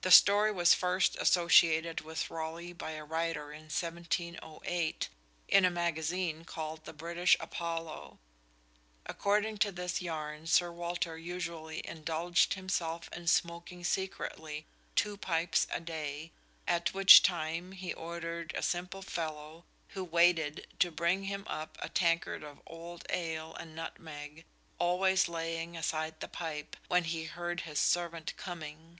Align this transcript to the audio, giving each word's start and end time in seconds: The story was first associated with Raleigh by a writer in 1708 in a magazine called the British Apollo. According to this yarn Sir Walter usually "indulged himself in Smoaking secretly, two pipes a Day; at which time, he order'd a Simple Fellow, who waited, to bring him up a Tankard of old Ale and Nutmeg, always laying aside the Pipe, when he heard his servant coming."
The 0.00 0.10
story 0.10 0.50
was 0.50 0.74
first 0.74 1.14
associated 1.20 2.00
with 2.00 2.28
Raleigh 2.30 2.72
by 2.72 2.94
a 2.96 3.04
writer 3.04 3.52
in 3.52 3.66
1708 3.70 5.08
in 5.46 5.64
a 5.64 5.70
magazine 5.70 6.44
called 6.44 6.84
the 6.84 6.92
British 6.92 7.36
Apollo. 7.38 8.18
According 9.06 9.58
to 9.58 9.70
this 9.70 10.02
yarn 10.02 10.48
Sir 10.48 10.72
Walter 10.72 11.16
usually 11.16 11.80
"indulged 11.86 12.54
himself 12.54 13.08
in 13.14 13.28
Smoaking 13.28 13.84
secretly, 13.84 14.66
two 14.96 15.16
pipes 15.16 15.68
a 15.70 15.78
Day; 15.78 16.32
at 16.66 16.92
which 16.92 17.22
time, 17.22 17.70
he 17.70 17.94
order'd 17.94 18.52
a 18.56 18.62
Simple 18.64 19.00
Fellow, 19.02 19.64
who 19.90 20.02
waited, 20.02 20.66
to 20.80 20.90
bring 20.90 21.22
him 21.26 21.44
up 21.46 21.78
a 21.80 21.88
Tankard 21.88 22.42
of 22.42 22.60
old 22.66 23.06
Ale 23.10 23.54
and 23.54 23.76
Nutmeg, 23.76 24.44
always 24.80 25.28
laying 25.28 25.76
aside 25.76 26.18
the 26.18 26.26
Pipe, 26.26 26.76
when 26.88 27.04
he 27.04 27.26
heard 27.26 27.60
his 27.60 27.78
servant 27.78 28.36
coming." 28.36 28.98